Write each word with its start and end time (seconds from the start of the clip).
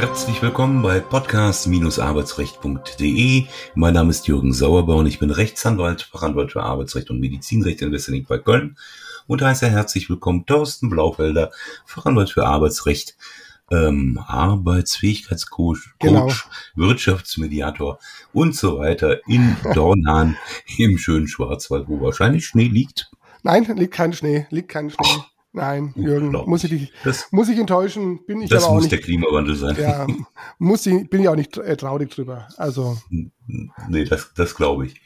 Herzlich 0.00 0.40
willkommen 0.40 0.80
bei 0.80 0.98
podcast-arbeitsrecht.de. 0.98 3.44
Mein 3.74 3.92
Name 3.92 4.08
ist 4.08 4.28
Jürgen 4.28 4.54
Sauerbau 4.54 4.96
und 4.96 5.06
ich 5.06 5.18
bin 5.18 5.30
Rechtsanwalt, 5.30 6.00
Fachanwalt 6.00 6.52
für 6.52 6.62
Arbeitsrecht 6.62 7.10
und 7.10 7.20
Medizinrecht 7.20 7.82
in 7.82 7.92
Wesseling 7.92 8.24
bei 8.24 8.38
Köln 8.38 8.78
und 9.26 9.42
heiße 9.42 9.68
herzlich 9.68 10.08
willkommen 10.08 10.46
Thorsten 10.46 10.88
Blaufelder, 10.88 11.50
Fachanwalt 11.84 12.30
für 12.30 12.46
Arbeitsrecht, 12.46 13.18
ähm, 13.70 14.18
Arbeitsfähigkeitscoach, 14.26 15.90
genau. 15.98 16.32
Wirtschaftsmediator 16.74 17.98
und 18.32 18.56
so 18.56 18.78
weiter 18.78 19.20
in 19.28 19.54
Dornhahn 19.74 20.38
im 20.78 20.96
schönen 20.96 21.28
Schwarzwald, 21.28 21.88
wo 21.88 22.00
wahrscheinlich 22.00 22.46
Schnee 22.46 22.68
liegt. 22.68 23.10
Nein, 23.42 23.64
liegt 23.76 23.92
kein 23.92 24.14
Schnee, 24.14 24.46
liegt 24.48 24.70
kein 24.70 24.88
Schnee. 24.88 25.18
Oh. 25.18 25.24
Nein, 25.52 25.92
Jürgen, 25.96 26.30
muss 26.46 26.62
ich 26.62 26.70
dich, 26.70 26.92
das, 27.02 27.32
muss 27.32 27.48
ich 27.48 27.58
enttäuschen, 27.58 28.24
bin 28.24 28.40
ich 28.40 28.50
das 28.50 28.62
aber 28.62 28.70
auch 28.70 28.74
muss 28.76 28.84
nicht. 28.84 28.92
der 28.92 29.00
Klimawandel 29.00 29.56
sein. 29.56 29.76
Ja, 29.76 30.06
muss 30.58 30.86
ich, 30.86 31.10
bin 31.10 31.22
ich 31.22 31.28
auch 31.28 31.34
nicht 31.34 31.56
äh, 31.56 31.76
traurig 31.76 32.10
drüber. 32.10 32.46
Also. 32.56 32.98
Nee, 33.88 34.04
das, 34.04 34.32
das 34.34 34.54
glaube 34.54 34.86
ich. 34.86 35.00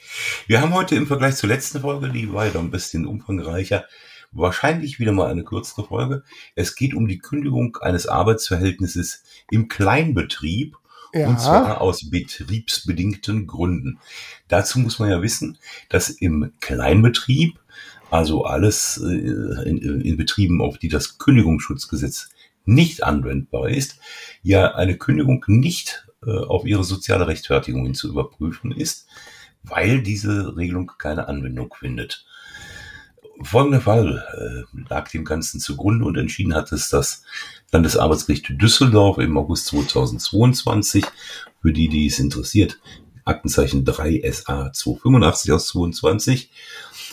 Wir 0.47 0.61
haben 0.61 0.75
heute 0.75 0.97
im 0.97 1.07
Vergleich 1.07 1.37
zur 1.37 1.49
letzten 1.49 1.81
Folge, 1.81 2.11
die 2.11 2.31
war 2.31 2.47
ja 2.47 2.61
ein 2.61 2.71
bisschen 2.71 3.07
umfangreicher, 3.07 3.87
wahrscheinlich 4.33 4.99
wieder 4.99 5.13
mal 5.13 5.31
eine 5.31 5.45
kürzere 5.45 5.87
Folge. 5.87 6.25
Es 6.55 6.77
geht 6.77 6.93
um 6.93 7.09
die 7.09 7.21
Kündigung 7.21 7.79
eines 7.79 8.07
Arbeitsverhältnisses 8.07 9.23
im 9.51 9.69
Kleinbetrieb 9.69 10.77
ja. 11.15 11.29
Und 11.29 11.41
zwar 11.41 11.81
aus 11.81 12.11
betriebsbedingten 12.11 13.47
Gründen. 13.47 14.01
Dazu 14.49 14.81
muss 14.81 14.99
man 14.99 15.11
ja 15.11 15.23
wissen, 15.23 15.59
dass 15.89 16.11
im 16.11 16.53
Kleinbetrieb 16.61 17.61
also 18.11 18.45
alles 18.45 18.99
äh, 18.99 19.69
in, 19.69 20.01
in 20.01 20.17
Betrieben, 20.17 20.61
auf 20.61 20.79
die 20.79 20.89
das 20.89 21.19
Kündigungsschutzgesetz 21.19 22.31
nicht 22.65 23.03
anwendbar 23.03 23.69
ist, 23.69 23.99
ja 24.43 24.75
eine 24.75 24.97
Kündigung 24.97 25.45
nicht 25.49 26.07
äh, 26.27 26.31
auf 26.31 26.65
ihre 26.65 26.85
soziale 26.85 27.27
Rechtfertigung 27.27 27.85
hin 27.85 27.95
zu 27.95 28.09
überprüfen 28.09 28.73
ist, 28.73 29.07
weil 29.63 30.03
diese 30.03 30.57
Regelung 30.57 30.93
keine 30.99 31.29
Anwendung 31.29 31.75
findet. 31.79 32.25
Folgender 33.43 33.81
Fall 33.81 34.25
äh, 34.33 34.89
lag 34.89 35.11
dem 35.11 35.25
Ganzen 35.25 35.59
zugrunde 35.61 36.05
und 36.05 36.17
entschieden 36.17 36.55
hat 36.55 36.71
es 36.73 36.89
das 36.89 37.25
Landesarbeitsgericht 37.73 38.47
Düsseldorf 38.51 39.19
im 39.19 39.37
August 39.37 39.67
2022. 39.67 41.05
Für 41.61 41.73
die, 41.73 41.89
die 41.89 42.07
es 42.07 42.21
interessiert, 42.21 42.79
Aktenzeichen 43.25 43.85
3 43.85 44.23
SA 44.31 44.73
285 44.73 45.53
aus 45.53 45.69
22. 45.69 46.51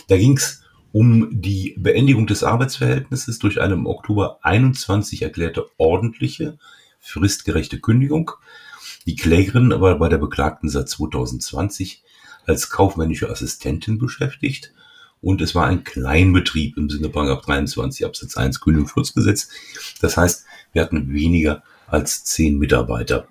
Da 0.08 0.16
ging 0.16 0.36
es 0.36 0.61
um 0.92 1.28
die 1.32 1.74
Beendigung 1.78 2.26
des 2.26 2.44
Arbeitsverhältnisses 2.44 3.38
durch 3.38 3.60
eine 3.60 3.74
im 3.74 3.86
Oktober 3.86 4.38
21 4.42 5.22
erklärte 5.22 5.66
ordentliche, 5.78 6.58
fristgerechte 7.00 7.80
Kündigung. 7.80 8.30
Die 9.06 9.16
Klägerin 9.16 9.70
war 9.80 9.98
bei 9.98 10.08
der 10.08 10.18
Beklagten 10.18 10.68
seit 10.68 10.88
2020 10.88 12.02
als 12.46 12.70
kaufmännische 12.70 13.30
Assistentin 13.30 13.98
beschäftigt 13.98 14.72
und 15.22 15.40
es 15.40 15.54
war 15.54 15.66
ein 15.66 15.84
Kleinbetrieb 15.84 16.76
im 16.76 16.90
Sinne 16.90 17.08
23 17.08 18.04
Absatz 18.04 18.36
1 18.36 18.60
Kündigungsschutzgesetz. 18.60 19.48
Das 20.00 20.16
heißt, 20.16 20.44
wir 20.72 20.82
hatten 20.82 21.12
weniger 21.12 21.62
als 21.86 22.24
zehn 22.24 22.58
Mitarbeiter, 22.58 23.28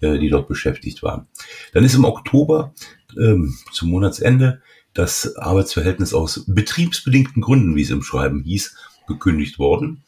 äh, 0.00 0.18
die 0.18 0.30
dort 0.30 0.48
beschäftigt 0.48 1.02
waren. 1.02 1.26
Dann 1.72 1.84
ist 1.84 1.94
im 1.94 2.04
Oktober 2.04 2.72
ähm, 3.16 3.56
zum 3.72 3.90
Monatsende 3.90 4.62
das 4.94 5.36
Arbeitsverhältnis 5.36 6.14
aus 6.14 6.44
betriebsbedingten 6.46 7.42
Gründen, 7.42 7.76
wie 7.76 7.82
es 7.82 7.90
im 7.90 8.02
Schreiben 8.02 8.42
hieß, 8.42 8.76
gekündigt 9.06 9.58
worden. 9.58 10.02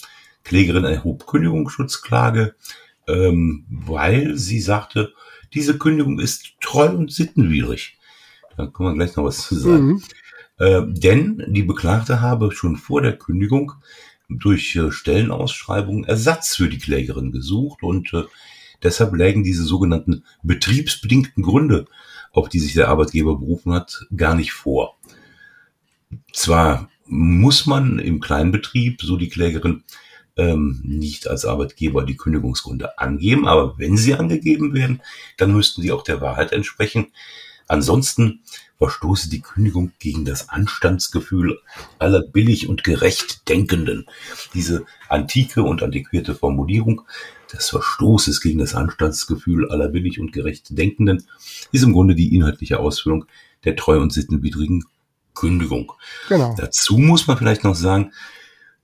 Klägerin 0.45 0.85
erhob 0.85 1.27
Kündigungsschutzklage, 1.27 2.55
ähm, 3.09 3.67
weil 3.69 4.37
sie 4.37 4.61
sagte, 4.61 5.13
diese 5.53 5.77
Kündigung 5.77 6.21
ist 6.21 6.53
treu 6.61 6.89
und 6.89 7.13
sittenwidrig. 7.13 7.99
Da 8.57 8.67
kann 8.67 8.87
man 8.87 8.95
gleich 8.95 9.17
noch 9.17 9.25
was 9.25 9.47
zu 9.47 9.57
sagen. 9.57 9.87
Mhm. 9.87 10.03
Äh, 10.59 10.83
denn 10.87 11.45
die 11.49 11.65
Beklagte 11.65 12.21
habe 12.21 12.53
schon 12.53 12.77
vor 12.77 13.03
der 13.03 13.19
Kündigung 13.19 13.73
durch 14.29 14.75
äh, 14.77 14.91
Stellenausschreibungen 14.91 16.05
Ersatz 16.05 16.57
für 16.57 16.69
die 16.69 16.79
Klägerin 16.79 17.33
gesucht 17.33 17.83
und 17.83 18.13
äh, 18.15 18.25
deshalb 18.83 19.15
lägen 19.15 19.45
diese 19.45 19.65
sogenannten 19.65 20.25
betriebsbedingten 20.43 21.43
Gründe 21.43 21.87
auf 22.37 22.51
die 22.51 22.59
sich 22.59 22.75
der 22.75 22.89
Arbeitgeber 22.89 23.37
berufen 23.37 23.73
hat, 23.73 24.07
gar 24.15 24.35
nicht 24.35 24.53
vor. 24.53 24.99
Zwar 26.33 26.91
muss 27.07 27.67
man 27.67 27.99
im 27.99 28.21
Kleinbetrieb, 28.21 29.01
so 29.01 29.17
die 29.17 29.31
Klägerin, 29.31 29.85
ähm, 30.37 30.83
nicht 30.85 31.29
als 31.29 31.47
Arbeitgeber 31.47 32.05
die 32.05 32.17
Kündigungsgründe 32.17 32.99
angeben, 32.99 33.49
aber 33.49 33.79
wenn 33.79 33.97
sie 33.97 34.15
angegeben 34.15 34.75
werden, 34.75 35.01
dann 35.39 35.53
müssten 35.53 35.81
sie 35.81 35.93
auch 35.93 36.05
der 36.05 36.21
Wahrheit 36.21 36.53
entsprechen. 36.53 37.07
Ansonsten 37.69 38.41
verstoße 38.77 39.31
die 39.31 39.41
Kündigung 39.41 39.93
gegen 39.99 40.27
das 40.27 40.51
Anstandsgefühl 40.51 41.59
aller 41.99 42.21
billig 42.21 42.69
und 42.69 42.85
gerecht 42.85 43.49
Denkenden. 43.49 44.07
Diese 44.53 44.85
antike 45.09 45.63
und 45.63 45.83
antiquierte 45.83 46.35
Formulierung 46.35 47.03
des 47.53 47.69
Verstoßes 47.69 48.41
gegen 48.41 48.59
das 48.59 48.75
Anstandsgefühl 48.75 49.71
aller 49.71 49.89
billig 49.89 50.21
und 50.21 50.33
gerecht 50.33 50.77
Denkenden 50.77 51.27
ist 51.73 51.83
im 51.83 51.93
Grunde 51.93 52.15
die 52.15 52.35
inhaltliche 52.35 52.79
Ausführung 52.79 53.27
der 53.65 53.77
treu- 53.77 54.01
und 54.01 54.13
sittenwidrigen 54.13 54.85
Kündigung. 55.35 55.93
Genau. 56.29 56.55
Dazu 56.59 56.99
muss 56.99 57.27
man 57.27 57.37
vielleicht 57.37 57.65
noch 57.65 57.75
sagen, 57.75 58.13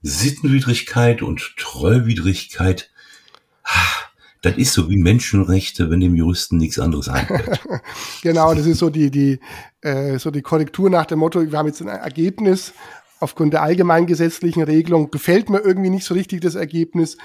Sittenwidrigkeit 0.01 1.21
und 1.21 1.55
Treuwidrigkeit, 1.57 2.91
das 4.41 4.57
ist 4.57 4.73
so 4.73 4.89
wie 4.89 4.97
Menschenrechte, 4.97 5.89
wenn 5.89 6.01
dem 6.01 6.15
Juristen 6.15 6.57
nichts 6.57 6.77
anderes 6.77 7.07
einfällt. 7.07 7.61
genau, 8.21 8.53
das 8.53 8.65
ist 8.65 8.79
so 8.79 8.89
die, 8.89 9.09
die, 9.09 9.39
äh, 9.81 10.19
so 10.19 10.31
die 10.31 10.41
Korrektur 10.41 10.89
nach 10.89 11.05
dem 11.05 11.19
Motto, 11.19 11.49
wir 11.49 11.57
haben 11.57 11.67
jetzt 11.67 11.81
ein 11.81 11.87
Ergebnis 11.87 12.73
aufgrund 13.23 13.53
der 13.53 13.63
allgemeingesetzlichen 13.63 14.63
Regelung, 14.63 15.09
gefällt 15.09 15.49
mir 15.49 15.59
irgendwie 15.59 15.89
nicht 15.89 16.05
so 16.05 16.13
richtig 16.13 16.41
das 16.41 16.55
Ergebnis. 16.55 17.17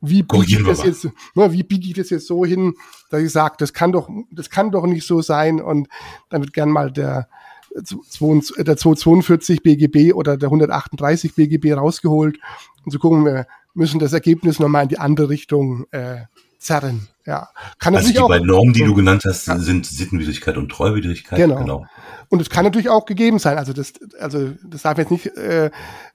Wie 0.00 0.22
biege 0.22 0.58
ich 0.58 0.64
das 0.64 0.84
jetzt, 0.84 1.04
ne, 1.34 1.52
wie 1.52 1.62
biege 1.62 1.86
ich 1.86 1.94
das 1.94 2.10
jetzt 2.10 2.26
so 2.26 2.44
hin, 2.44 2.74
dass 3.10 3.22
ich 3.22 3.32
sage, 3.32 3.54
das 3.58 3.72
kann 3.72 3.92
doch, 3.92 4.08
das 4.30 4.50
kann 4.50 4.70
doch 4.70 4.84
nicht 4.86 5.06
so 5.06 5.22
sein 5.22 5.60
und 5.60 5.88
dann 6.28 6.42
wird 6.42 6.52
gern 6.52 6.70
mal 6.70 6.92
der, 6.92 7.28
der 7.74 8.76
242 8.76 9.62
BGB 9.62 10.12
oder 10.12 10.36
der 10.36 10.48
138 10.48 11.34
BGB 11.34 11.72
rausgeholt 11.74 12.38
und 12.84 12.90
zu 12.90 12.98
so 12.98 12.98
gucken, 12.98 13.24
wir 13.24 13.46
müssen 13.72 13.98
das 13.98 14.12
Ergebnis 14.12 14.58
nochmal 14.58 14.84
in 14.84 14.88
die 14.88 14.98
andere 14.98 15.28
Richtung 15.28 15.86
äh, 15.90 16.22
zerren. 16.64 17.08
Ja, 17.26 17.48
kann 17.78 17.94
also 17.96 18.12
die 18.12 18.18
auch, 18.18 18.28
beiden 18.28 18.46
Normen, 18.46 18.74
die 18.74 18.84
du 18.84 18.94
genannt 18.94 19.22
hast, 19.26 19.46
ja. 19.46 19.58
sind 19.58 19.86
Sittenwidrigkeit 19.86 20.58
und 20.58 20.68
Treuwidrigkeit. 20.68 21.38
Genau. 21.38 21.56
genau. 21.56 21.86
Und 22.28 22.42
es 22.42 22.50
kann 22.50 22.64
natürlich 22.64 22.90
auch 22.90 23.06
gegeben 23.06 23.38
sein. 23.38 23.56
Also 23.56 23.72
das, 23.72 23.94
also 24.18 24.52
das 24.62 24.82
darf 24.82 24.98
jetzt 24.98 25.10
nicht 25.10 25.26
äh, 25.36 25.70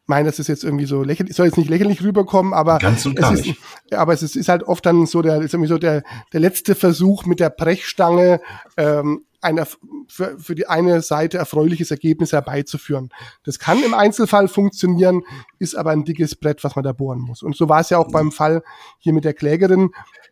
meinen, 0.06 0.26
dass 0.26 0.38
es 0.38 0.48
jetzt 0.48 0.64
irgendwie 0.64 0.86
so 0.86 1.04
lächerlich, 1.04 1.36
soll 1.36 1.48
jetzt 1.48 1.58
nicht 1.58 1.70
lächerlich 1.70 2.04
rüberkommen, 2.04 2.54
aber 2.54 2.78
ganz 2.78 3.06
und 3.06 3.16
gar 3.16 3.34
es 3.34 3.40
nicht. 3.40 3.60
Ist, 3.90 3.94
aber 3.94 4.14
es 4.14 4.22
ist, 4.22 4.36
ist 4.36 4.50
halt 4.50 4.64
oft 4.64 4.86
dann 4.86 5.06
so 5.08 5.22
der, 5.22 5.42
ist 5.42 5.54
irgendwie 5.54 5.70
so 5.70 5.78
der, 5.78 6.04
der 6.34 6.40
letzte 6.40 6.76
Versuch 6.76 7.26
mit 7.26 7.40
der 7.40 7.50
Brechstange 7.50 8.42
ähm, 8.78 9.24
ein 9.42 9.64
für, 10.08 10.38
für 10.40 10.56
die 10.56 10.68
eine 10.68 11.02
Seite 11.02 11.38
erfreuliches 11.38 11.92
Ergebnis 11.92 12.34
herbeizuführen. 12.34 13.10
Das 13.44 13.60
kann 13.60 13.82
im 13.84 13.94
Einzelfall 13.94 14.48
funktionieren, 14.48 15.22
ist 15.60 15.76
aber 15.76 15.92
ein 15.92 16.04
dickes 16.04 16.36
Brett, 16.36 16.64
was 16.64 16.76
man 16.76 16.84
da 16.84 16.92
bohren 16.92 17.20
muss. 17.20 17.42
Und 17.42 17.56
so 17.56 17.70
war 17.70 17.82
es 17.82 17.90
ja 17.90 17.98
auch 17.98 18.12
beim 18.12 18.32
Fall 18.32 18.64
hier 18.98 19.14
mit 19.14 19.24
der 19.24 19.34
Klägerin, 19.34 19.92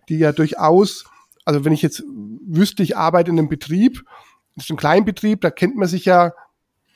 die 0.10 0.18
ja 0.18 0.32
durchaus, 0.32 1.06
also 1.46 1.66
wenn 1.66 1.74
ich 1.74 1.82
jetzt 1.82 2.04
wüsste, 2.46 2.84
ich 2.84 2.98
arbeite 2.98 3.32
in 3.32 3.40
einem 3.40 3.50
Betrieb, 3.50 4.04
das 4.56 4.66
ist 4.66 4.72
ein 4.72 4.78
Kleinbetrieb, 4.78 5.42
da 5.42 5.52
kennt 5.52 5.76
man 5.76 5.88
sich 5.88 6.06
ja 6.06 6.34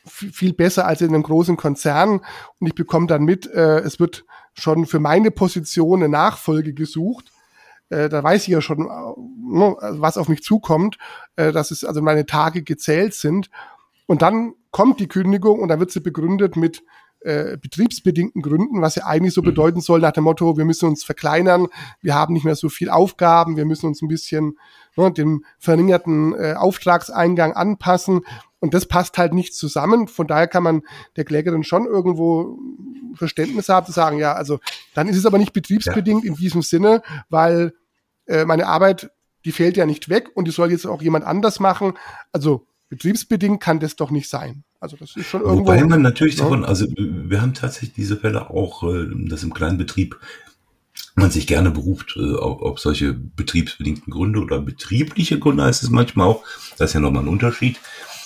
viel 0.06 0.54
besser 0.54 0.88
als 0.88 1.02
in 1.02 1.10
einem 1.10 1.24
großen 1.24 1.58
Konzern 1.58 2.22
und 2.60 2.68
ich 2.68 2.74
bekomme 2.74 3.08
dann 3.08 3.24
mit, 3.24 3.46
äh, 3.46 3.80
es 3.80 4.00
wird 4.00 4.26
schon 4.54 4.86
für 4.86 5.00
meine 5.00 5.32
Position 5.32 6.02
eine 6.02 6.10
Nachfolge 6.10 6.74
gesucht. 6.74 7.32
Äh, 7.90 8.10
da 8.10 8.24
weiß 8.24 8.44
ich 8.44 8.48
ja 8.48 8.62
schon, 8.62 8.80
äh, 8.80 8.90
was 8.90 10.18
auf 10.18 10.28
mich 10.28 10.42
zukommt, 10.44 10.98
äh, 11.36 11.52
dass 11.52 11.72
es 11.72 11.84
also 11.84 12.02
meine 12.02 12.26
Tage 12.26 12.64
gezählt 12.64 13.14
sind. 13.14 13.50
Und 14.08 14.22
dann 14.22 14.54
kommt 14.72 15.00
die 15.00 15.08
Kündigung 15.08 15.60
und 15.60 15.68
dann 15.70 15.80
wird 15.80 15.92
sie 15.92 16.00
begründet 16.00 16.56
mit 16.56 16.84
äh, 17.22 17.58
betriebsbedingten 17.58 18.42
Gründen, 18.42 18.82
was 18.82 18.96
ja 18.96 19.06
eigentlich 19.06 19.34
so 19.34 19.42
mhm. 19.42 19.46
bedeuten 19.46 19.82
soll 19.82 20.00
nach 20.00 20.12
dem 20.12 20.24
Motto, 20.24 20.58
wir 20.58 20.66
müssen 20.66 20.90
uns 20.90 21.04
verkleinern, 21.04 21.68
wir 22.02 22.16
haben 22.16 22.34
nicht 22.34 22.46
mehr 22.46 22.56
so 22.56 22.70
viel 22.70 22.90
Aufgaben, 22.90 23.58
wir 23.58 23.66
müssen 23.66 23.86
uns 23.86 24.02
ein 24.02 24.08
bisschen 24.08 24.58
ne, 24.96 25.12
dem 25.12 25.46
verringerten 25.60 26.34
äh, 26.34 26.54
Auftragseingang 26.54 27.54
anpassen. 27.54 28.22
Und 28.60 28.74
das 28.74 28.88
passt 28.88 29.18
halt 29.18 29.34
nicht 29.34 29.56
zusammen. 29.56 30.08
Von 30.08 30.28
daher 30.28 30.48
kann 30.48 30.64
man 30.64 30.84
der 31.16 31.26
Klägerin 31.26 31.64
schon 31.64 31.86
irgendwo 31.86 32.60
Verständnis 33.16 33.70
haben, 33.70 33.86
zu 33.86 33.92
sagen, 33.92 34.20
ja, 34.20 34.34
also 34.34 34.60
dann 34.94 35.08
ist 35.08 35.18
es 35.18 35.26
aber 35.26 35.38
nicht 35.38 35.54
betriebsbedingt 35.54 36.24
ja. 36.24 36.30
in 36.30 36.36
diesem 36.36 36.62
Sinne, 36.62 37.02
weil 37.30 37.74
äh, 38.28 38.46
meine 38.46 38.68
Arbeit, 38.68 39.12
die 39.46 39.52
fällt 39.52 39.78
ja 39.78 39.86
nicht 39.86 40.10
weg 40.10 40.30
und 40.36 40.46
die 40.46 40.52
soll 40.52 40.72
jetzt 40.72 40.86
auch 40.86 41.02
jemand 41.02 41.26
anders 41.26 41.60
machen. 41.60 41.94
Also 42.32 42.68
betriebsbedingt 42.90 43.62
kann 43.62 43.80
das 43.80 43.96
doch 43.96 44.12
nicht 44.12 44.30
sein. 44.30 44.64
Also 44.82 44.98
das 44.98 45.16
ist 45.16 45.28
schon 45.28 45.42
irgendwo. 45.42 45.60
Wobei 45.60 45.84
man 45.86 46.02
natürlich 46.02 46.38
ja. 46.38 46.44
davon, 46.44 46.66
also 46.66 46.88
wir 46.98 47.40
haben 47.40 47.54
tatsächlich 47.54 47.94
diese 47.94 48.18
Fälle 48.18 48.50
auch, 48.50 48.84
äh, 48.84 49.08
dass 49.30 49.44
im 49.44 49.54
kleinen 49.54 49.78
Betrieb 49.78 50.20
man 51.16 51.30
sich 51.30 51.46
gerne 51.46 51.70
beruft 51.70 52.18
äh, 52.18 52.36
auf, 52.36 52.62
auf 52.64 52.80
solche 52.80 53.14
betriebsbedingten 53.14 54.12
Gründe 54.12 54.40
oder 54.42 54.60
betriebliche 54.60 55.38
Gründe 55.38 55.64
heißt 55.64 55.84
es 55.84 55.92
manchmal 55.92 56.28
auch. 56.28 56.44
Das 56.78 56.90
ist 56.90 56.94
ja 56.96 57.00
nochmal 57.00 57.24
ein 57.24 57.30
Unterschied. 57.30 57.80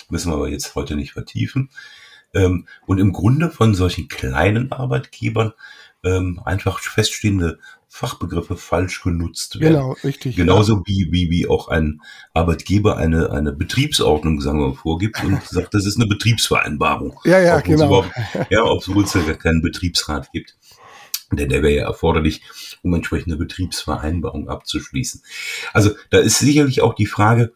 Müssen 0.10 0.32
wir 0.32 0.36
aber 0.36 0.48
jetzt 0.48 0.76
heute 0.76 0.96
nicht 0.96 1.12
vertiefen. 1.12 1.70
Ähm, 2.34 2.68
und 2.86 3.00
im 3.00 3.12
Grunde 3.12 3.52
von 3.52 3.76
solchen 3.76 4.08
kleinen 4.08 4.72
Arbeitgebern 4.72 5.52
ähm, 6.06 6.40
einfach 6.46 6.80
feststehende 6.80 7.60
Fachbegriffe 7.96 8.58
falsch 8.58 9.02
genutzt 9.04 9.62
werden. 9.62 9.76
Genau, 9.76 9.96
richtig. 10.04 10.36
Genauso 10.36 10.74
ja. 10.74 10.82
wie, 10.84 11.08
wie, 11.12 11.30
wie 11.30 11.48
auch 11.48 11.70
ein 11.70 12.02
Arbeitgeber 12.34 12.98
eine, 12.98 13.32
eine 13.32 13.54
Betriebsordnung, 13.54 14.42
sagen 14.42 14.60
wir 14.60 14.68
mal, 14.68 14.76
vorgibt 14.76 15.24
und 15.24 15.42
sagt, 15.50 15.74
das 15.74 15.86
ist 15.86 15.96
eine 15.96 16.06
Betriebsvereinbarung. 16.06 17.18
Ja, 17.24 17.40
ja, 17.40 17.62
genau. 17.62 18.04
ja, 18.50 18.66
obwohl 18.66 19.06
es 19.06 19.14
ja 19.14 19.22
keinen 19.36 19.62
Betriebsrat 19.62 20.30
gibt. 20.34 20.58
Denn 21.32 21.48
der 21.48 21.64
wäre 21.64 21.74
ja 21.74 21.86
erforderlich, 21.86 22.42
um 22.82 22.94
entsprechende 22.94 23.38
Betriebsvereinbarung 23.38 24.50
abzuschließen. 24.50 25.24
Also 25.72 25.92
da 26.10 26.18
ist 26.18 26.40
sicherlich 26.40 26.82
auch 26.82 26.96
die 26.96 27.06
Frage, 27.06 27.54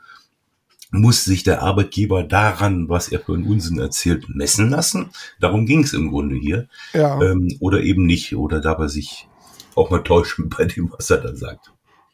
muss 0.92 1.26
sich 1.26 1.44
der 1.44 1.62
Arbeitgeber 1.64 2.24
daran, 2.24 2.88
was 2.88 3.10
er 3.10 3.20
für 3.20 3.34
einen 3.34 3.46
Unsinn 3.46 3.78
erzählt, 3.78 4.30
messen 4.30 4.70
lassen? 4.70 5.10
Darum 5.42 5.66
ging 5.66 5.84
es 5.84 5.92
im 5.92 6.10
Grunde 6.12 6.38
hier. 6.38 6.70
Ja. 6.94 7.22
Ähm, 7.22 7.58
oder 7.60 7.82
eben 7.82 8.06
nicht. 8.06 8.38
Oder 8.38 8.62
darf 8.62 8.80
er 8.80 8.88
sich 8.88 9.29
auch 9.80 9.90
mal 9.90 10.04
täuschen 10.04 10.50
bei 10.50 10.66
dem, 10.66 10.92
was 10.92 11.10
er 11.10 11.18
da 11.18 11.36
sagt. 11.36 11.72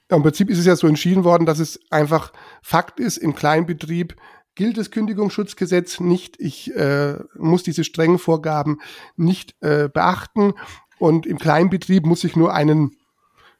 Ja, 0.10 0.18
Im 0.18 0.24
Prinzip 0.24 0.50
ist 0.50 0.60
es 0.60 0.66
ja 0.66 0.76
so 0.76 0.88
entschieden 0.88 1.24
worden, 1.24 1.46
dass 1.46 1.60
es 1.60 1.80
einfach 1.90 2.32
Fakt 2.62 3.00
ist, 3.00 3.18
im 3.18 3.36
Kleinbetrieb 3.36 4.16
gilt 4.56 4.78
das 4.78 4.90
Kündigungsschutzgesetz 4.90 6.00
nicht. 6.00 6.40
Ich 6.40 6.74
äh, 6.76 7.18
muss 7.36 7.64
diese 7.64 7.84
strengen 7.84 8.20
Vorgaben 8.20 8.80
nicht 9.18 9.56
äh, 9.62 9.90
beachten. 9.90 10.54
Und 10.98 11.26
im 11.26 11.38
Kleinbetrieb 11.38 12.06
muss 12.06 12.24
ich 12.24 12.38
nur 12.38 12.54
einen 12.54 12.96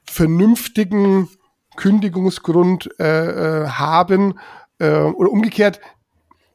vernünftigen 0.04 1.30
Kündigungsgrund 1.76 2.90
äh, 3.00 3.64
äh, 3.64 3.68
haben. 3.68 4.40
Äh, 4.80 5.00
oder 5.00 5.32
umgekehrt, 5.32 5.82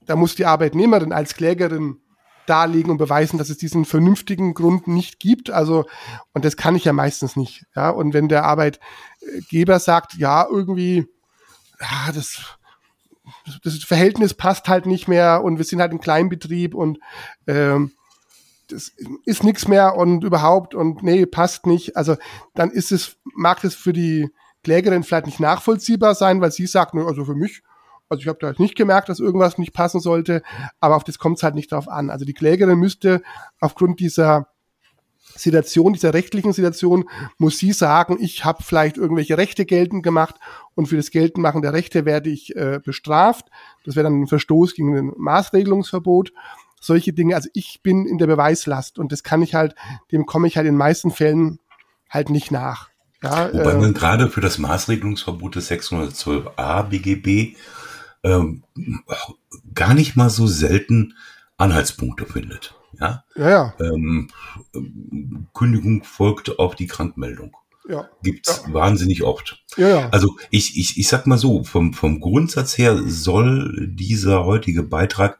da 0.06 0.16
muss 0.16 0.34
die 0.34 0.46
Arbeitnehmerin 0.46 1.12
als 1.12 1.34
Klägerin 1.34 1.98
darlegen 2.50 2.90
und 2.90 2.98
beweisen, 2.98 3.38
dass 3.38 3.48
es 3.48 3.58
diesen 3.58 3.84
vernünftigen 3.84 4.54
Grund 4.54 4.88
nicht 4.88 5.20
gibt. 5.20 5.50
Also, 5.50 5.86
und 6.34 6.44
das 6.44 6.56
kann 6.56 6.74
ich 6.74 6.84
ja 6.84 6.92
meistens 6.92 7.36
nicht. 7.36 7.64
Ja, 7.76 7.90
und 7.90 8.12
wenn 8.12 8.28
der 8.28 8.44
Arbeitgeber 8.44 9.78
sagt, 9.78 10.14
ja, 10.14 10.46
irgendwie, 10.50 11.06
ja, 11.80 12.12
das, 12.12 12.42
das 13.62 13.76
Verhältnis 13.84 14.34
passt 14.34 14.68
halt 14.68 14.86
nicht 14.86 15.06
mehr 15.06 15.42
und 15.44 15.58
wir 15.58 15.64
sind 15.64 15.80
halt 15.80 15.92
ein 15.92 16.00
Kleinbetrieb 16.00 16.74
und 16.74 16.98
ähm, 17.46 17.92
das 18.68 18.92
ist 19.24 19.44
nichts 19.44 19.68
mehr 19.68 19.96
und 19.96 20.24
überhaupt 20.24 20.74
und 20.74 21.02
nee, 21.02 21.26
passt 21.26 21.66
nicht. 21.66 21.96
Also 21.96 22.16
dann 22.54 22.70
ist 22.70 22.92
es, 22.92 23.16
mag 23.34 23.62
es 23.64 23.74
für 23.74 23.92
die 23.92 24.28
Klägerin 24.62 25.02
vielleicht 25.02 25.26
nicht 25.26 25.40
nachvollziehbar 25.40 26.14
sein, 26.14 26.40
weil 26.40 26.52
sie 26.52 26.66
sagt, 26.66 26.94
also 26.94 27.24
für 27.24 27.34
mich 27.34 27.62
also 28.10 28.22
ich 28.22 28.28
habe 28.28 28.38
da 28.40 28.48
jetzt 28.48 28.60
nicht 28.60 28.76
gemerkt, 28.76 29.08
dass 29.08 29.20
irgendwas 29.20 29.56
nicht 29.56 29.72
passen 29.72 30.00
sollte, 30.00 30.42
aber 30.80 30.96
auf 30.96 31.04
das 31.04 31.18
kommt 31.18 31.38
es 31.38 31.42
halt 31.42 31.54
nicht 31.54 31.72
drauf 31.72 31.88
an. 31.88 32.10
Also 32.10 32.24
die 32.24 32.34
Klägerin 32.34 32.78
müsste 32.78 33.22
aufgrund 33.60 34.00
dieser 34.00 34.48
Situation, 35.36 35.92
dieser 35.92 36.12
rechtlichen 36.12 36.52
Situation, 36.52 37.08
muss 37.38 37.58
sie 37.58 37.72
sagen, 37.72 38.18
ich 38.20 38.44
habe 38.44 38.64
vielleicht 38.64 38.96
irgendwelche 38.96 39.38
Rechte 39.38 39.64
geltend 39.64 40.02
gemacht 40.02 40.34
und 40.74 40.86
für 40.86 40.96
das 40.96 41.12
Geltendmachen 41.12 41.62
der 41.62 41.72
Rechte 41.72 42.04
werde 42.04 42.30
ich 42.30 42.56
äh, 42.56 42.80
bestraft. 42.84 43.46
Das 43.84 43.94
wäre 43.94 44.04
dann 44.04 44.22
ein 44.22 44.26
Verstoß 44.26 44.74
gegen 44.74 44.96
ein 44.96 45.12
Maßregelungsverbot. 45.16 46.32
Solche 46.80 47.12
Dinge. 47.12 47.36
Also 47.36 47.48
ich 47.52 47.80
bin 47.82 48.06
in 48.06 48.18
der 48.18 48.26
Beweislast 48.26 48.98
und 48.98 49.12
das 49.12 49.22
kann 49.22 49.42
ich 49.42 49.54
halt, 49.54 49.76
dem 50.10 50.26
komme 50.26 50.48
ich 50.48 50.56
halt 50.56 50.66
in 50.66 50.74
den 50.74 50.78
meisten 50.78 51.12
Fällen 51.12 51.60
halt 52.08 52.28
nicht 52.28 52.50
nach. 52.50 52.88
Ja, 53.22 53.52
Wobei 53.52 53.72
äh, 53.72 53.78
man 53.78 53.94
gerade 53.94 54.28
für 54.30 54.40
das 54.40 54.58
Maßregelungsverbot 54.58 55.54
des 55.54 55.70
612a 55.70 56.82
BGB 56.84 57.56
ähm, 58.22 58.64
gar 59.74 59.94
nicht 59.94 60.16
mal 60.16 60.30
so 60.30 60.46
selten 60.46 61.14
Anhaltspunkte 61.56 62.26
findet. 62.26 62.74
Ja, 62.98 63.24
ja. 63.34 63.74
Ähm, 63.80 64.28
Kündigung 65.54 66.04
folgt 66.04 66.58
auf 66.58 66.74
die 66.74 66.86
Krankmeldung. 66.86 67.56
Ja. 67.88 68.08
Gibt's 68.22 68.62
ja. 68.66 68.74
wahnsinnig 68.74 69.22
oft. 69.22 69.64
Ja, 69.76 69.88
ja. 69.88 70.08
Also 70.10 70.36
ich, 70.50 70.78
ich, 70.78 70.98
ich 70.98 71.08
sag 71.08 71.26
mal 71.26 71.38
so, 71.38 71.64
vom, 71.64 71.94
vom 71.94 72.20
Grundsatz 72.20 72.76
her 72.78 73.00
soll 73.06 73.88
dieser 73.92 74.44
heutige 74.44 74.82
Beitrag 74.82 75.38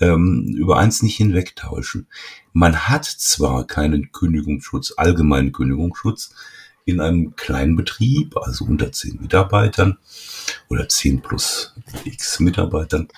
ähm, 0.00 0.54
über 0.56 0.78
eins 0.78 1.02
nicht 1.02 1.16
hinwegtauschen. 1.16 2.06
Man 2.52 2.88
hat 2.88 3.04
zwar 3.04 3.66
keinen 3.66 4.12
Kündigungsschutz, 4.12 4.94
allgemeinen 4.96 5.52
Kündigungsschutz, 5.52 6.34
in 6.84 7.00
einem 7.00 7.36
kleinen 7.36 7.76
Betrieb, 7.76 8.36
also 8.36 8.64
unter 8.64 8.92
zehn 8.92 9.20
Mitarbeitern 9.20 9.98
oder 10.68 10.88
zehn 10.88 11.20
plus 11.20 11.74
x 12.04 12.40
Mitarbeitern. 12.40 13.08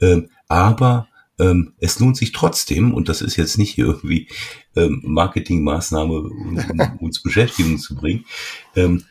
Ähm, 0.00 0.30
aber 0.48 1.08
ähm, 1.40 1.72
es 1.78 1.98
lohnt 1.98 2.16
sich 2.16 2.32
trotzdem, 2.32 2.92
und 2.92 3.08
das 3.08 3.22
ist 3.22 3.36
jetzt 3.36 3.56
nicht 3.56 3.78
irgendwie 3.78 4.28
ähm, 4.76 5.00
Marketingmaßnahme, 5.04 6.12
um 6.12 6.58
uns 7.00 7.22
Beschäftigung 7.22 7.78
zu 7.78 7.94
bringen, 7.94 8.26
ähm, 8.76 9.04